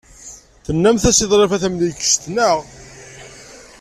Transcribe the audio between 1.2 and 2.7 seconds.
i Ḍrifa Tamlikect, naɣ?